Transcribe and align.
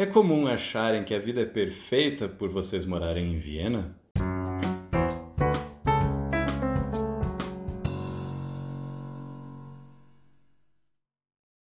É 0.00 0.06
comum 0.06 0.46
acharem 0.46 1.04
que 1.04 1.14
a 1.14 1.18
vida 1.18 1.42
é 1.42 1.44
perfeita 1.44 2.26
por 2.26 2.48
vocês 2.48 2.86
morarem 2.86 3.34
em 3.34 3.38
Viena? 3.38 3.94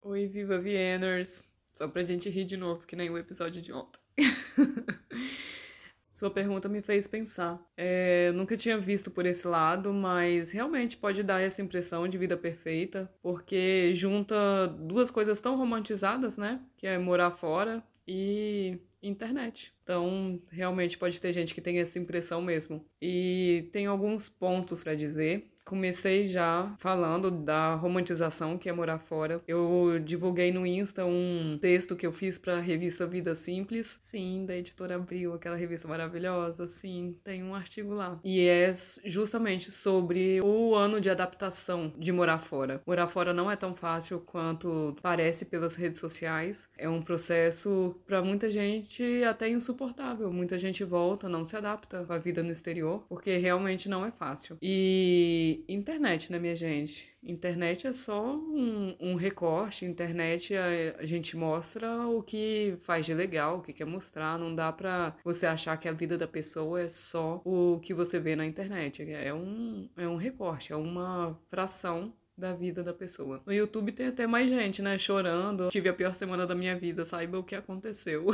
Oi, 0.02 0.28
viva 0.28 0.56
Vieners! 0.56 1.42
Só 1.72 1.88
pra 1.88 2.04
gente 2.04 2.30
rir 2.30 2.44
de 2.44 2.56
novo, 2.56 2.86
que 2.86 2.94
nem 2.94 3.10
o 3.10 3.18
episódio 3.18 3.60
de 3.60 3.72
ontem. 3.72 3.98
Sua 6.12 6.30
pergunta 6.30 6.68
me 6.68 6.80
fez 6.80 7.08
pensar. 7.08 7.60
É, 7.76 8.30
nunca 8.30 8.56
tinha 8.56 8.78
visto 8.78 9.10
por 9.10 9.26
esse 9.26 9.48
lado, 9.48 9.92
mas 9.92 10.52
realmente 10.52 10.96
pode 10.96 11.24
dar 11.24 11.40
essa 11.40 11.60
impressão 11.60 12.06
de 12.06 12.16
vida 12.16 12.36
perfeita, 12.36 13.12
porque 13.20 13.92
junta 13.96 14.68
duas 14.68 15.10
coisas 15.10 15.40
tão 15.40 15.56
romantizadas, 15.56 16.36
né? 16.36 16.60
Que 16.76 16.86
é 16.86 16.96
morar 16.96 17.32
fora 17.32 17.82
e 18.08 18.78
internet. 19.02 19.74
Então, 19.82 20.40
realmente 20.50 20.96
pode 20.96 21.20
ter 21.20 21.32
gente 21.32 21.54
que 21.54 21.60
tem 21.60 21.78
essa 21.78 21.98
impressão 21.98 22.40
mesmo. 22.40 22.84
E 23.00 23.68
tem 23.72 23.86
alguns 23.86 24.28
pontos 24.28 24.82
para 24.82 24.94
dizer 24.94 25.52
comecei 25.68 26.26
já 26.26 26.74
falando 26.78 27.30
da 27.30 27.74
romantização 27.74 28.56
que 28.56 28.70
é 28.70 28.72
morar 28.72 28.98
fora. 28.98 29.42
Eu 29.46 29.98
divulguei 30.02 30.50
no 30.50 30.66
Insta 30.66 31.04
um 31.04 31.58
texto 31.60 31.94
que 31.94 32.06
eu 32.06 32.12
fiz 32.12 32.38
para 32.38 32.56
a 32.56 32.60
revista 32.60 33.06
Vida 33.06 33.34
Simples, 33.34 33.98
sim, 34.02 34.46
da 34.46 34.56
editora 34.56 34.94
Abril, 34.94 35.34
aquela 35.34 35.56
revista 35.56 35.86
maravilhosa, 35.86 36.66
sim, 36.66 37.14
tem 37.22 37.44
um 37.44 37.54
artigo 37.54 37.92
lá. 37.92 38.18
E 38.24 38.40
é 38.40 38.72
justamente 39.04 39.70
sobre 39.70 40.40
o 40.40 40.74
ano 40.74 41.00
de 41.00 41.10
adaptação 41.10 41.92
de 41.98 42.10
morar 42.12 42.38
fora. 42.38 42.80
Morar 42.86 43.08
fora 43.08 43.34
não 43.34 43.50
é 43.50 43.56
tão 43.56 43.74
fácil 43.74 44.20
quanto 44.20 44.96
parece 45.02 45.44
pelas 45.44 45.74
redes 45.74 45.98
sociais. 46.00 46.66
É 46.78 46.88
um 46.88 47.02
processo 47.02 47.94
para 48.06 48.22
muita 48.22 48.50
gente 48.50 49.22
até 49.24 49.50
insuportável. 49.50 50.32
Muita 50.32 50.58
gente 50.58 50.82
volta, 50.82 51.28
não 51.28 51.44
se 51.44 51.56
adapta 51.56 52.04
com 52.04 52.12
a 52.12 52.18
vida 52.18 52.42
no 52.42 52.52
exterior, 52.52 53.04
porque 53.06 53.36
realmente 53.36 53.86
não 53.86 54.04
é 54.04 54.10
fácil. 54.10 54.56
E 54.62 55.57
internet, 55.68 56.30
né, 56.30 56.38
minha 56.38 56.54
gente? 56.54 57.08
Internet 57.22 57.86
é 57.86 57.92
só 57.92 58.36
um, 58.36 58.96
um 59.00 59.14
recorte, 59.14 59.84
internet 59.84 60.54
a, 60.54 60.66
a, 60.98 61.06
gente 61.06 61.36
mostra 61.36 62.06
o 62.06 62.22
que 62.22 62.76
faz 62.80 63.06
de 63.06 63.14
legal, 63.14 63.58
o 63.58 63.62
que 63.62 63.72
quer 63.72 63.84
mostrar, 63.84 64.38
não 64.38 64.54
dá 64.54 64.72
pra 64.72 65.16
você 65.24 65.46
achar 65.46 65.76
que 65.76 65.88
a 65.88 65.92
vida 65.92 66.16
da 66.16 66.28
pessoa 66.28 66.80
é 66.80 66.88
só 66.88 67.40
o 67.44 67.80
que 67.80 67.92
você 67.92 68.18
vê 68.18 68.36
na 68.36 68.46
internet. 68.46 69.02
É 69.10 69.32
um, 69.34 69.88
é 69.96 70.08
um 70.08 70.16
recorte, 70.16 70.72
é 70.72 70.76
uma 70.76 71.38
fração 71.48 72.12
da 72.38 72.52
vida 72.52 72.82
da 72.82 72.94
pessoa. 72.94 73.42
No 73.44 73.52
YouTube 73.52 73.90
tem 73.92 74.06
até 74.06 74.26
mais 74.26 74.48
gente, 74.48 74.80
né, 74.80 74.96
chorando. 74.96 75.68
Tive 75.70 75.88
a 75.88 75.92
pior 75.92 76.14
semana 76.14 76.46
da 76.46 76.54
minha 76.54 76.76
vida, 76.76 77.04
saiba 77.04 77.38
o 77.38 77.42
que 77.42 77.54
aconteceu. 77.54 78.26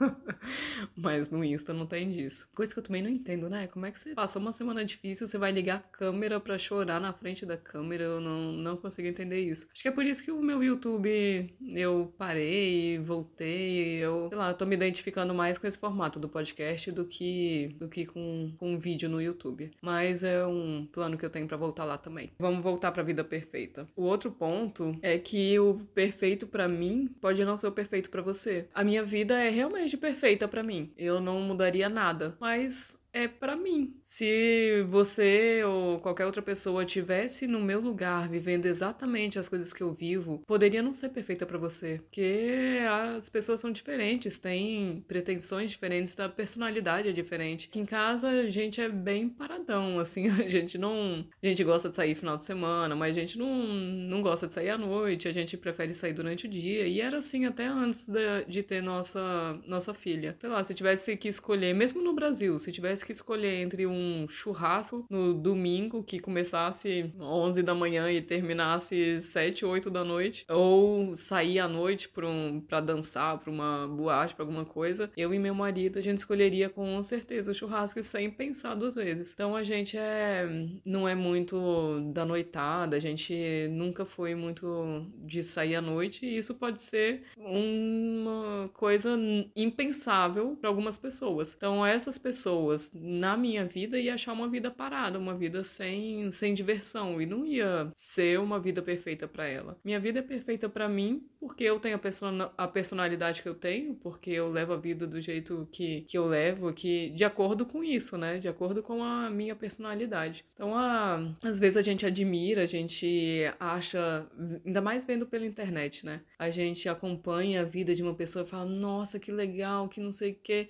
Mas 0.96 1.30
no 1.30 1.44
Insta 1.44 1.72
não 1.72 1.86
tem 1.86 2.10
disso. 2.10 2.48
Coisa 2.54 2.72
que 2.72 2.80
eu 2.80 2.82
também 2.82 3.02
não 3.02 3.08
entendo, 3.08 3.48
né? 3.48 3.68
Como 3.68 3.86
é 3.86 3.92
que 3.92 4.00
você 4.00 4.14
passou 4.14 4.42
uma 4.42 4.52
semana 4.52 4.84
difícil, 4.84 5.26
você 5.26 5.38
vai 5.38 5.52
ligar 5.52 5.76
a 5.76 5.96
câmera 5.96 6.40
para 6.40 6.58
chorar 6.58 7.00
na 7.00 7.12
frente 7.12 7.46
da 7.46 7.56
câmera? 7.56 8.02
Eu 8.02 8.20
não, 8.20 8.52
não 8.52 8.76
consigo 8.76 9.06
entender 9.06 9.40
isso. 9.40 9.68
Acho 9.72 9.82
que 9.82 9.88
é 9.88 9.92
por 9.92 10.04
isso 10.04 10.22
que 10.22 10.32
o 10.32 10.42
meu 10.42 10.62
YouTube 10.62 11.54
eu 11.74 12.12
parei, 12.18 12.98
voltei, 12.98 13.98
eu, 13.98 14.28
sei 14.28 14.38
lá, 14.38 14.50
eu 14.50 14.54
tô 14.54 14.66
me 14.66 14.74
identificando 14.74 15.32
mais 15.32 15.56
com 15.56 15.66
esse 15.66 15.78
formato 15.78 16.18
do 16.18 16.28
podcast 16.28 16.90
do 16.90 17.04
que 17.04 17.76
do 17.78 17.88
que 17.88 18.06
com, 18.06 18.52
com 18.58 18.74
um 18.74 18.78
vídeo 18.78 19.08
no 19.08 19.22
YouTube. 19.22 19.70
Mas 19.80 20.24
é 20.24 20.44
um 20.44 20.86
plano 20.90 21.16
que 21.16 21.24
eu 21.24 21.30
tenho 21.30 21.46
para 21.46 21.56
voltar 21.56 21.84
lá 21.84 21.96
também. 21.96 22.32
Vamos 22.38 22.62
voltar 22.62 22.90
para 22.90 23.02
a 23.02 23.04
vida 23.04 23.22
perfeita 23.22 23.51
perfeita. 23.52 23.86
O 23.94 24.04
outro 24.04 24.32
ponto 24.32 24.96
é 25.02 25.18
que 25.18 25.58
o 25.58 25.74
perfeito 25.94 26.46
para 26.46 26.66
mim 26.66 27.14
pode 27.20 27.44
não 27.44 27.58
ser 27.58 27.66
o 27.66 27.72
perfeito 27.72 28.08
para 28.08 28.22
você. 28.22 28.66
A 28.74 28.82
minha 28.82 29.04
vida 29.04 29.38
é 29.38 29.50
realmente 29.50 29.96
perfeita 29.96 30.48
para 30.48 30.62
mim. 30.62 30.90
Eu 30.96 31.20
não 31.20 31.38
mudaria 31.42 31.88
nada, 31.88 32.34
mas 32.40 32.96
é 33.12 33.28
para 33.28 33.56
mim. 33.56 33.94
Se 34.06 34.82
você 34.88 35.62
ou 35.64 36.00
qualquer 36.00 36.26
outra 36.26 36.42
pessoa 36.42 36.84
tivesse 36.84 37.46
no 37.46 37.60
meu 37.60 37.80
lugar, 37.80 38.28
vivendo 38.28 38.66
exatamente 38.66 39.38
as 39.38 39.48
coisas 39.48 39.72
que 39.72 39.82
eu 39.82 39.92
vivo, 39.92 40.42
poderia 40.46 40.82
não 40.82 40.92
ser 40.92 41.10
perfeita 41.10 41.46
para 41.46 41.58
você, 41.58 42.00
porque 42.02 42.78
as 43.16 43.28
pessoas 43.28 43.60
são 43.60 43.70
diferentes, 43.72 44.38
têm 44.38 45.04
pretensões 45.06 45.70
diferentes, 45.70 46.18
a 46.18 46.28
personalidade 46.28 47.08
é 47.08 47.12
diferente. 47.12 47.68
Aqui 47.68 47.80
em 47.80 47.86
casa 47.86 48.28
a 48.28 48.50
gente 48.50 48.80
é 48.80 48.88
bem 48.88 49.28
paradão, 49.28 49.98
assim, 50.00 50.28
a 50.28 50.48
gente 50.48 50.78
não, 50.78 51.26
a 51.42 51.46
gente 51.46 51.62
gosta 51.64 51.88
de 51.88 51.96
sair 51.96 52.14
final 52.14 52.36
de 52.36 52.44
semana, 52.44 52.94
mas 52.94 53.16
a 53.16 53.20
gente 53.20 53.38
não, 53.38 53.66
não 53.66 54.22
gosta 54.22 54.46
de 54.46 54.54
sair 54.54 54.70
à 54.70 54.78
noite, 54.78 55.28
a 55.28 55.32
gente 55.32 55.56
prefere 55.56 55.94
sair 55.94 56.12
durante 56.12 56.46
o 56.46 56.50
dia, 56.50 56.86
e 56.86 57.00
era 57.00 57.18
assim 57.18 57.44
até 57.46 57.66
antes 57.66 58.06
de, 58.06 58.44
de 58.46 58.62
ter 58.62 58.82
nossa 58.82 59.58
nossa 59.66 59.94
filha. 59.94 60.36
Sei 60.38 60.48
lá, 60.48 60.62
se 60.64 60.74
tivesse 60.74 61.16
que 61.16 61.28
escolher, 61.28 61.74
mesmo 61.74 62.02
no 62.02 62.14
Brasil, 62.14 62.58
se 62.58 62.72
tivesse 62.72 63.01
tivesse 63.02 63.06
que 63.06 63.12
escolher 63.12 63.60
entre 63.60 63.86
um 63.86 64.26
churrasco 64.28 65.04
no 65.10 65.34
domingo 65.34 66.02
que 66.02 66.18
começasse 66.18 67.12
11 67.20 67.62
da 67.62 67.74
manhã 67.74 68.10
e 68.10 68.22
terminasse 68.22 69.20
7, 69.20 69.64
8 69.64 69.90
da 69.90 70.04
noite, 70.04 70.44
ou 70.48 71.16
sair 71.16 71.58
à 71.58 71.68
noite 71.68 72.08
para 72.08 72.26
um, 72.26 72.60
pra 72.60 72.80
dançar, 72.80 73.38
para 73.38 73.50
uma 73.50 73.86
boate, 73.88 74.34
para 74.34 74.44
alguma 74.44 74.64
coisa, 74.64 75.10
eu 75.16 75.34
e 75.34 75.38
meu 75.38 75.54
marido 75.54 75.98
a 75.98 76.02
gente 76.02 76.18
escolheria 76.18 76.68
com 76.70 77.02
certeza 77.02 77.50
o 77.50 77.54
churrasco 77.54 78.02
sem 78.02 78.30
pensar 78.30 78.74
duas 78.74 78.94
vezes. 78.94 79.32
Então 79.32 79.56
a 79.56 79.62
gente 79.62 79.96
é 79.96 80.46
não 80.84 81.08
é 81.08 81.14
muito 81.14 82.00
da 82.12 82.24
noitada, 82.24 82.96
a 82.96 83.00
gente 83.00 83.68
nunca 83.70 84.04
foi 84.04 84.34
muito 84.34 85.06
de 85.18 85.42
sair 85.42 85.76
à 85.76 85.82
noite 85.82 86.24
e 86.24 86.38
isso 86.38 86.54
pode 86.54 86.80
ser 86.80 87.24
uma 87.36 88.70
coisa 88.72 89.18
impensável 89.56 90.56
para 90.60 90.68
algumas 90.68 90.98
pessoas. 90.98 91.54
Então 91.56 91.84
essas 91.84 92.18
pessoas 92.18 92.91
na 92.92 93.36
minha 93.36 93.64
vida 93.64 93.98
ia 93.98 94.14
achar 94.14 94.32
uma 94.32 94.48
vida 94.48 94.70
parada, 94.70 95.18
uma 95.18 95.34
vida 95.34 95.64
sem, 95.64 96.30
sem 96.30 96.54
diversão 96.54 97.20
e 97.20 97.26
não 97.26 97.46
ia 97.46 97.90
ser 97.94 98.38
uma 98.38 98.60
vida 98.60 98.82
perfeita 98.82 99.26
para 99.26 99.46
ela. 99.46 99.78
Minha 99.84 99.98
vida 99.98 100.18
é 100.18 100.22
perfeita 100.22 100.68
para 100.68 100.88
mim 100.88 101.26
porque 101.40 101.64
eu 101.64 101.80
tenho 101.80 101.96
a, 101.96 101.98
person 101.98 102.50
a 102.56 102.68
personalidade 102.68 103.42
que 103.42 103.48
eu 103.48 103.54
tenho, 103.54 103.94
porque 103.96 104.30
eu 104.30 104.50
levo 104.50 104.74
a 104.74 104.76
vida 104.76 105.06
do 105.06 105.20
jeito 105.20 105.68
que, 105.72 106.02
que 106.02 106.16
eu 106.16 106.26
levo, 106.26 106.72
que 106.72 107.10
de 107.10 107.24
acordo 107.24 107.66
com 107.66 107.82
isso, 107.82 108.16
né? 108.16 108.38
De 108.38 108.48
acordo 108.48 108.82
com 108.82 109.02
a 109.02 109.28
minha 109.28 109.56
personalidade. 109.56 110.44
Então, 110.54 110.76
a, 110.76 111.34
às 111.42 111.58
vezes 111.58 111.76
a 111.76 111.82
gente 111.82 112.06
admira, 112.06 112.62
a 112.62 112.66
gente 112.66 113.42
acha, 113.58 114.24
ainda 114.64 114.80
mais 114.80 115.04
vendo 115.04 115.26
pela 115.26 115.46
internet, 115.46 116.06
né? 116.06 116.20
A 116.38 116.50
gente 116.50 116.88
acompanha 116.88 117.62
a 117.62 117.64
vida 117.64 117.94
de 117.94 118.02
uma 118.02 118.14
pessoa 118.14 118.44
e 118.44 118.48
fala, 118.48 118.64
nossa, 118.64 119.18
que 119.18 119.32
legal, 119.32 119.88
que 119.88 120.00
não 120.00 120.12
sei 120.12 120.32
o 120.32 120.38
quê. 120.42 120.68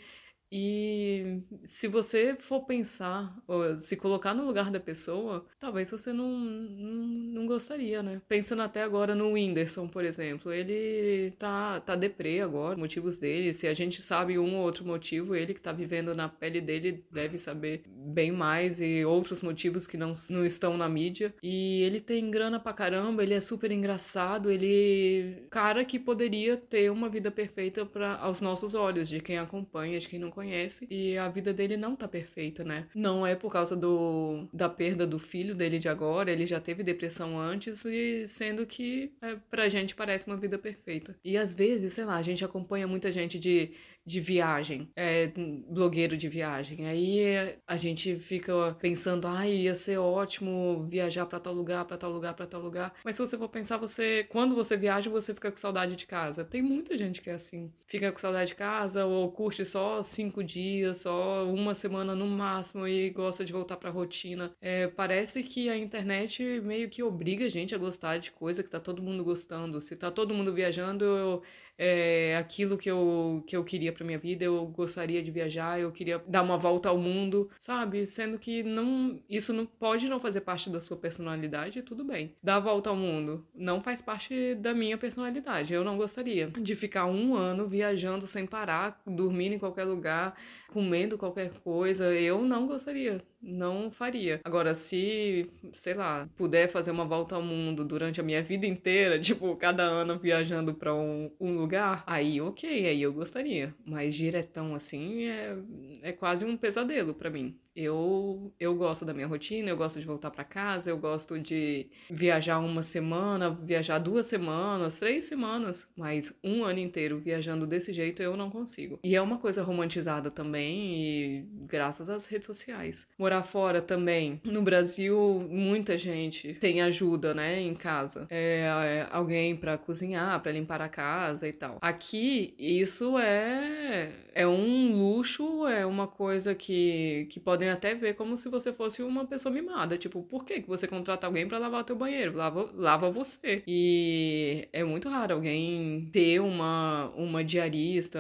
E 0.55 1.41
se 1.65 1.89
você 1.89 2.37
for 2.39 2.67
pensar, 2.67 3.35
ou 3.49 3.79
se 3.79 3.97
colocar 3.97 4.35
no 4.35 4.45
lugar 4.45 4.71
da 4.71 4.79
pessoa, 4.79 5.47
talvez 5.59 5.91
você 5.91 6.13
não, 6.13 6.29
não, 6.29 6.93
não 7.07 7.47
gostaria, 7.47 8.03
né? 8.03 8.21
Pensando 8.29 8.61
até 8.61 8.83
agora 8.83 9.15
no 9.15 9.33
Whindersson, 9.33 9.89
por 9.89 10.05
exemplo, 10.05 10.53
ele 10.53 11.31
tá, 11.39 11.81
tá 11.81 11.97
deprê 11.97 12.41
agora, 12.41 12.77
motivos 12.77 13.19
dele. 13.19 13.55
Se 13.55 13.67
a 13.67 13.73
gente 13.73 14.03
sabe 14.03 14.39
um 14.39 14.57
ou 14.57 14.65
outro 14.65 14.85
motivo, 14.85 15.35
ele 15.35 15.55
que 15.55 15.61
tá 15.61 15.73
vivendo 15.73 16.15
na 16.15 16.29
pele 16.29 16.61
dele 16.61 17.03
deve 17.11 17.39
saber 17.39 17.83
bem 17.87 18.31
mais 18.31 18.79
e 18.79 19.07
outros 19.07 19.41
motivos 19.41 19.87
que 19.87 19.97
não, 19.97 20.15
não 20.29 20.45
estão 20.45 20.77
na 20.77 20.87
mídia. 20.87 21.35
E 21.43 21.81
ele 21.83 21.99
tem 21.99 22.31
grana 22.31 22.61
pra 22.61 22.75
caramba, 22.75 23.23
ele 23.23 23.33
é 23.33 23.41
super 23.41 23.73
engraçado, 23.73 24.51
ele. 24.51 25.47
Cara 25.49 25.83
que 25.83 25.99
poderia 25.99 26.59
ter 26.59 26.91
uma 26.91 27.09
vida 27.09 27.31
perfeita 27.31 27.87
para 27.87 28.17
aos 28.17 28.43
nossos 28.43 28.75
olhos, 28.75 29.09
de 29.09 29.19
quem 29.19 29.39
acompanha, 29.39 29.99
de 29.99 30.09
quem 30.09 30.19
não 30.19 30.31
conhece 30.31 30.42
conhece 30.43 30.87
e 30.91 31.17
a 31.17 31.29
vida 31.29 31.53
dele 31.53 31.77
não 31.77 31.95
tá 31.95 32.09
perfeita, 32.09 32.65
né? 32.65 32.87
Não 32.95 33.27
é 33.27 33.35
por 33.35 33.53
causa 33.53 33.77
do 33.77 34.49
da 34.53 34.69
perda 34.69 35.07
do 35.07 35.19
filho 35.19 35.55
dele 35.55 35.79
de 35.79 35.89
agora, 35.89 36.31
ele 36.31 36.47
já 36.47 36.61
teve 36.61 36.83
depressão 36.83 37.39
antes 37.39 37.85
e 37.85 38.27
sendo 38.27 38.67
que 38.67 39.13
é, 39.23 39.37
pra 39.51 39.69
gente 39.69 39.95
parece 39.95 40.27
uma 40.27 40.37
vida 40.37 40.59
perfeita. 40.59 41.17
E 41.25 41.37
às 41.37 41.55
vezes, 41.55 41.93
sei 41.95 42.05
lá, 42.05 42.17
a 42.17 42.23
gente 42.23 42.45
acompanha 42.45 42.87
muita 42.87 43.13
gente 43.13 43.39
de 43.39 43.73
de 44.05 44.21
viagem, 44.21 44.91
é, 44.97 45.29
blogueiro 45.69 46.17
de 46.17 46.29
viagem. 46.29 46.87
Aí 46.87 47.57
a 47.67 47.77
gente 47.77 48.19
fica 48.19 48.77
pensando, 48.81 49.29
ai, 49.29 49.53
ia 49.53 49.75
ser 49.75 49.99
ótimo 49.99 50.85
viajar 50.89 51.27
para 51.27 51.39
tal 51.39 51.55
lugar, 51.55 51.85
para 51.85 51.97
tal 51.97 52.11
lugar, 52.11 52.35
para 52.35 52.47
tal 52.47 52.61
lugar. 52.61 52.95
Mas 53.05 53.17
se 53.17 53.23
você 53.23 53.39
for 53.39 53.49
pensar, 53.49 53.77
você, 53.77 54.25
quando 54.29 54.55
você 54.55 54.77
viaja, 54.77 55.09
você 55.09 55.33
fica 55.33 55.51
com 55.51 55.57
saudade 55.57 55.95
de 55.95 56.07
casa. 56.07 56.45
Tem 56.45 56.61
muita 56.61 56.99
gente 56.99 57.21
que 57.21 57.31
é 57.31 57.35
assim, 57.35 57.73
fica 57.87 58.11
com 58.11 58.19
saudade 58.19 58.49
de 58.49 58.55
casa 58.57 59.05
ou 59.05 59.31
curte 59.31 59.65
só 59.65 60.03
cinco 60.03 60.32
dias, 60.41 60.99
só 60.99 61.45
uma 61.47 61.75
semana 61.75 62.15
no 62.15 62.29
máximo 62.29 62.87
e 62.87 63.11
gosta 63.11 63.45
de 63.45 63.53
voltar 63.53 63.77
para 63.77 63.89
a 63.89 63.93
rotina. 63.93 64.55
É, 64.61 64.87
parece 64.87 65.43
que 65.43 65.69
a 65.69 65.77
internet 65.77 66.61
meio 66.61 66.89
que 66.89 67.03
obriga 67.03 67.47
a 67.47 67.49
gente 67.49 67.75
a 67.75 67.79
gostar 67.79 68.19
de 68.19 68.31
coisa 68.31 68.63
que 68.63 68.71
tá 68.71 68.79
todo 68.79 69.03
mundo 69.03 69.25
gostando. 69.25 69.81
Se 69.81 69.97
tá 69.97 70.13
todo 70.13 70.33
mundo 70.33 70.55
viajando, 70.55 71.05
eu 71.05 71.43
é 71.85 72.37
aquilo 72.37 72.77
que 72.77 72.91
eu, 72.91 73.43
que 73.47 73.57
eu 73.57 73.65
queria 73.65 73.93
pra 73.93 74.05
minha 74.05 74.19
vida, 74.19 74.45
eu 74.45 74.67
gostaria 74.67 75.23
de 75.23 75.31
viajar, 75.31 75.81
eu 75.81 75.91
queria 75.91 76.23
dar 76.29 76.43
uma 76.43 76.57
volta 76.57 76.89
ao 76.89 76.99
mundo, 76.99 77.51
sabe? 77.59 78.07
Sendo 78.07 78.39
que 78.39 78.63
não, 78.63 79.21
isso 79.29 79.53
não 79.53 79.67
pode 79.67 80.09
não 80.09 80.21
fazer 80.21 80.43
parte 80.43 80.71
da 80.71 80.81
sua 80.81 80.97
personalidade, 80.97 81.83
tudo 81.83 82.05
bem. 82.05 82.35
Dar 82.43 82.57
a 82.57 82.61
volta 82.61 82.91
ao 82.91 82.97
mundo 82.97 83.45
não 83.55 83.83
faz 83.83 84.01
parte 84.01 84.55
da 84.57 84.75
minha 84.75 84.99
personalidade. 84.99 85.73
Eu 85.73 85.83
não 85.83 85.97
gostaria 85.97 86.49
de 86.49 86.77
ficar 86.77 87.07
um 87.07 87.35
ano 87.35 87.67
viajando 87.67 88.27
sem 88.27 88.47
parar, 88.47 89.01
dormindo 89.07 89.55
em 89.55 89.59
qualquer 89.59 89.85
lugar, 89.85 90.22
comendo 90.69 91.19
qualquer 91.19 91.51
coisa. 91.63 92.13
Eu 92.15 92.43
não 92.43 92.67
gostaria 92.67 93.23
não 93.43 93.91
faria. 93.91 94.41
Agora, 94.45 94.75
se, 94.75 95.51
sei 95.73 95.95
lá, 95.95 96.29
puder 96.37 96.69
fazer 96.69 96.93
uma 96.93 97.05
volta 97.05 97.35
ao 97.35 97.43
mundo 97.43 97.85
durante 97.85 98.21
a 98.21 98.25
minha 98.25 98.43
vida 98.43 98.67
inteira, 98.67 99.19
tipo, 99.21 99.57
cada 99.57 99.83
ano 99.83 100.19
viajando 100.19 100.73
para 100.75 100.95
um, 100.95 101.31
um, 101.41 101.57
lugar, 101.57 102.05
aí 102.07 102.41
ok, 102.41 102.87
aí 102.87 103.03
eu 103.03 103.13
gostaria. 103.13 103.75
Mas 103.85 104.15
diretão 104.15 104.75
assim 104.75 105.25
é, 105.25 105.57
é 106.03 106.13
quase 106.13 106.45
um 106.45 106.57
pesadelo 106.57 107.15
para 107.15 107.31
mim. 107.31 107.59
Eu, 107.75 108.53
eu 108.61 108.75
gosto 108.75 109.05
da 109.05 109.15
minha 109.15 109.27
rotina, 109.27 109.71
eu 109.71 109.77
gosto 109.77 109.99
de 109.99 110.07
voltar 110.07 110.31
para 110.31 110.45
casa, 110.45 110.91
eu 110.91 110.99
gosto 110.99 111.39
de 111.39 111.87
viajar 112.11 112.59
uma 112.59 112.83
semana, 112.83 113.51
viajar 113.51 113.99
duas 113.99 114.27
semanas, 114.27 114.99
três 114.99 115.25
semanas, 115.25 115.89
mas 115.97 116.35
um 116.45 116.65
ano 116.65 116.79
inteiro 116.79 117.19
viajando 117.19 117.67
desse 117.67 117.93
jeito 117.93 118.23
eu 118.23 118.37
não 118.37 118.51
consigo. 118.51 118.99
E 119.03 119.17
é 119.17 119.23
uma 119.23 119.39
coisa 119.39 119.63
romantizada 119.63 120.31
também, 120.31 120.95
e 120.95 121.45
graças 121.67 122.11
às 122.11 122.27
redes 122.27 122.47
sociais. 122.47 123.07
Morar 123.19 123.43
fora 123.43 123.81
também. 123.81 124.41
No 124.45 124.63
Brasil, 124.63 125.47
muita 125.51 125.97
gente 125.97 126.55
tem 126.55 126.83
ajuda, 126.83 127.33
né, 127.33 127.61
em 127.61 127.75
casa. 127.75 128.27
É, 128.29 128.67
é 128.85 129.09
alguém 129.11 129.57
para 129.57 129.79
cozinhar, 129.79 130.41
para 130.43 130.53
limpar 130.53 130.83
a 130.83 130.89
casa 130.89 131.49
e 131.49 131.53
tal. 131.53 131.79
Aqui, 131.81 132.55
isso 132.59 133.19
é, 133.19 134.13
é 134.35 134.47
um 134.47 134.93
luxo, 134.93 135.67
é 135.67 135.87
uma 135.87 136.07
coisa 136.07 136.55
que, 136.55 137.27
que 137.31 137.41
pode 137.41 137.62
podem 137.63 137.71
até 137.71 137.95
ver 137.95 138.15
como 138.15 138.37
se 138.37 138.49
você 138.49 138.73
fosse 138.73 139.03
uma 139.03 139.25
pessoa 139.25 139.53
mimada. 139.53 139.97
Tipo, 139.97 140.23
por 140.23 140.45
que, 140.45 140.61
que 140.61 140.69
você 140.69 140.89
contrata 140.89 141.27
alguém 141.27 141.47
para 141.47 141.59
lavar 141.59 141.83
o 141.83 141.85
teu 141.85 141.97
banheiro? 141.97 142.37
Lava, 142.37 142.71
lava 142.75 143.11
você. 143.11 143.63
E 143.67 144.69
é 144.73 144.83
muito 144.83 145.09
raro 145.09 145.35
alguém 145.35 146.09
ter 146.13 146.41
uma, 146.41 147.11
uma 147.17 147.45
diarista, 147.45 148.19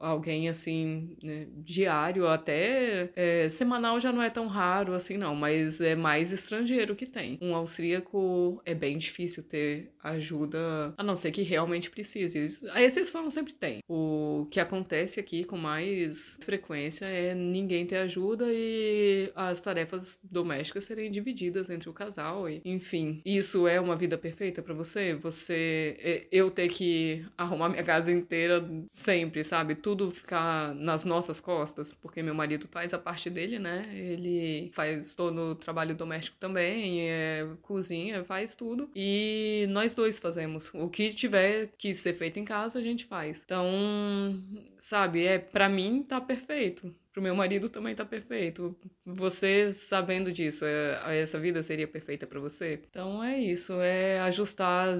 alguém 0.00 0.48
assim, 0.48 1.16
né, 1.22 1.46
diário, 1.56 2.26
até 2.26 3.10
é, 3.16 3.48
semanal 3.48 4.00
já 4.00 4.12
não 4.12 4.22
é 4.22 4.30
tão 4.30 4.46
raro 4.46 4.94
assim, 4.94 5.16
não, 5.16 5.34
mas 5.34 5.80
é 5.80 5.94
mais 5.94 6.32
estrangeiro 6.32 6.94
que 6.94 7.06
tem. 7.06 7.38
Um 7.40 7.54
austríaco 7.54 8.60
é 8.64 8.74
bem 8.74 8.98
difícil 8.98 9.42
ter 9.42 9.92
ajuda, 10.02 10.94
a 10.96 11.02
não 11.02 11.16
ser 11.16 11.30
que 11.30 11.42
realmente 11.42 11.90
precise. 11.90 12.68
A 12.72 12.82
exceção 12.82 13.30
sempre 13.30 13.52
tem. 13.52 13.80
O 13.88 14.46
que 14.50 14.60
acontece 14.60 15.20
aqui 15.20 15.44
com 15.44 15.56
mais 15.56 16.38
frequência 16.42 17.06
é 17.06 17.34
ninguém 17.34 17.86
ter 17.86 17.96
ajuda 17.96 18.52
e 18.58 19.32
as 19.34 19.60
tarefas 19.60 20.20
domésticas 20.22 20.84
serem 20.84 21.10
divididas 21.10 21.70
entre 21.70 21.88
o 21.88 21.92
casal. 21.92 22.48
E, 22.48 22.60
enfim, 22.64 23.22
isso 23.24 23.66
é 23.66 23.80
uma 23.80 23.96
vida 23.96 24.18
perfeita 24.18 24.62
para 24.62 24.74
você? 24.74 25.14
Você. 25.14 25.96
É, 26.00 26.26
eu 26.32 26.50
ter 26.50 26.68
que 26.68 27.24
arrumar 27.36 27.68
minha 27.68 27.82
casa 27.82 28.10
inteira 28.10 28.64
sempre, 28.88 29.44
sabe? 29.44 29.74
Tudo 29.74 30.10
ficar 30.10 30.74
nas 30.74 31.04
nossas 31.04 31.40
costas, 31.40 31.92
porque 31.92 32.22
meu 32.22 32.34
marido 32.34 32.66
faz 32.70 32.92
a 32.92 32.98
parte 32.98 33.30
dele, 33.30 33.58
né? 33.58 33.88
Ele 33.94 34.70
faz 34.72 35.14
todo 35.14 35.52
o 35.52 35.54
trabalho 35.54 35.94
doméstico 35.94 36.36
também, 36.38 37.10
é, 37.10 37.46
cozinha, 37.62 38.24
faz 38.24 38.54
tudo. 38.54 38.90
E 38.94 39.66
nós 39.70 39.94
dois 39.94 40.18
fazemos. 40.18 40.70
O 40.74 40.88
que 40.88 41.12
tiver 41.12 41.70
que 41.78 41.94
ser 41.94 42.14
feito 42.14 42.38
em 42.38 42.44
casa, 42.44 42.78
a 42.78 42.82
gente 42.82 43.04
faz. 43.04 43.42
Então, 43.44 44.42
sabe, 44.78 45.24
é 45.24 45.38
para 45.38 45.68
mim 45.68 46.02
tá 46.02 46.20
perfeito 46.20 46.94
pro 47.18 47.22
meu 47.22 47.34
marido 47.34 47.68
também 47.68 47.96
tá 47.96 48.04
perfeito. 48.04 48.78
Você 49.04 49.72
sabendo 49.72 50.30
disso, 50.30 50.64
é, 50.64 51.20
essa 51.20 51.38
vida 51.38 51.60
seria 51.62 51.88
perfeita 51.88 52.28
para 52.28 52.38
você? 52.38 52.80
Então 52.88 53.22
é 53.22 53.36
isso, 53.36 53.80
é 53.80 54.20
ajustar 54.20 54.94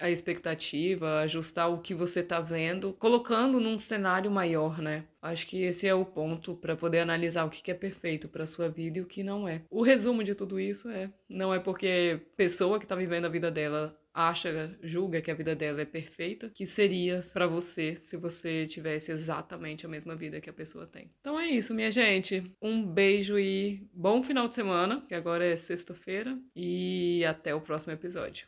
a 0.00 0.10
expectativa, 0.10 1.20
ajustar 1.20 1.70
o 1.70 1.78
que 1.78 1.94
você 1.94 2.22
tá 2.22 2.40
vendo, 2.40 2.94
colocando 2.94 3.60
num 3.60 3.78
cenário 3.78 4.30
maior, 4.30 4.80
né? 4.80 5.04
Acho 5.20 5.46
que 5.46 5.62
esse 5.62 5.86
é 5.86 5.94
o 5.94 6.04
ponto 6.04 6.54
para 6.56 6.74
poder 6.74 7.00
analisar 7.00 7.44
o 7.44 7.50
que 7.50 7.70
é 7.70 7.74
perfeito 7.74 8.26
para 8.26 8.46
sua 8.46 8.70
vida 8.70 8.98
e 8.98 9.02
o 9.02 9.06
que 9.06 9.22
não 9.22 9.46
é. 9.46 9.60
O 9.68 9.82
resumo 9.82 10.24
de 10.24 10.34
tudo 10.34 10.58
isso 10.58 10.88
é: 10.88 11.10
não 11.28 11.52
é 11.52 11.58
porque 11.58 12.22
pessoa 12.38 12.78
que 12.78 12.86
está 12.86 12.96
vivendo 12.96 13.26
a 13.26 13.28
vida 13.28 13.50
dela 13.50 13.94
acha, 14.28 14.76
julga 14.82 15.20
que 15.20 15.30
a 15.30 15.34
vida 15.34 15.54
dela 15.54 15.80
é 15.80 15.84
perfeita, 15.84 16.50
que 16.54 16.66
seria 16.66 17.20
para 17.32 17.46
você 17.46 17.96
se 18.00 18.16
você 18.16 18.66
tivesse 18.66 19.12
exatamente 19.12 19.86
a 19.86 19.88
mesma 19.88 20.14
vida 20.14 20.40
que 20.40 20.50
a 20.50 20.52
pessoa 20.52 20.86
tem. 20.86 21.10
Então 21.20 21.38
é 21.38 21.46
isso, 21.46 21.74
minha 21.74 21.90
gente. 21.90 22.44
Um 22.60 22.84
beijo 22.84 23.38
e 23.38 23.86
bom 23.92 24.22
final 24.22 24.48
de 24.48 24.54
semana, 24.54 25.04
que 25.08 25.14
agora 25.14 25.44
é 25.44 25.56
sexta-feira, 25.56 26.38
e 26.54 27.24
até 27.24 27.54
o 27.54 27.60
próximo 27.60 27.92
episódio. 27.92 28.46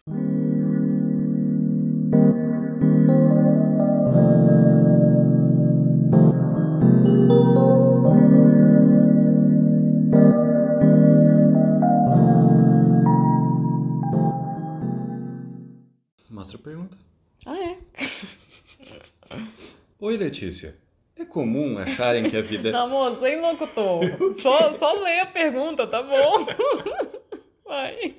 Oi, 20.00 20.16
Letícia. 20.16 20.78
É 21.14 21.26
comum 21.26 21.76
acharem 21.76 22.30
que 22.30 22.36
a 22.36 22.40
vida. 22.40 22.72
Não, 22.72 22.88
moça, 22.88 23.28
hein, 23.28 23.40
locutor? 23.40 24.02
Só, 24.40 24.72
só 24.72 24.94
lê 24.94 25.20
a 25.20 25.26
pergunta, 25.26 25.86
tá 25.86 26.02
bom? 26.02 26.46
Vai. 27.66 28.16